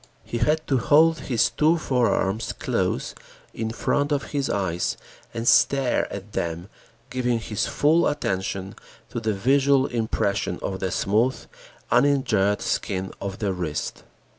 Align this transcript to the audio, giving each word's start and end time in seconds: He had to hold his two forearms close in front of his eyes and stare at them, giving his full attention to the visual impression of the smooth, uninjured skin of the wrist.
He 0.23 0.39
had 0.39 0.65
to 0.65 0.79
hold 0.79 1.19
his 1.19 1.51
two 1.51 1.77
forearms 1.77 2.53
close 2.53 3.13
in 3.53 3.69
front 3.69 4.11
of 4.11 4.31
his 4.31 4.49
eyes 4.49 4.97
and 5.31 5.47
stare 5.47 6.11
at 6.11 6.31
them, 6.33 6.69
giving 7.11 7.37
his 7.37 7.67
full 7.67 8.07
attention 8.07 8.75
to 9.11 9.19
the 9.19 9.33
visual 9.33 9.85
impression 9.85 10.57
of 10.63 10.79
the 10.79 10.89
smooth, 10.89 11.45
uninjured 11.91 12.63
skin 12.63 13.13
of 13.21 13.37
the 13.37 13.53
wrist. 13.53 14.01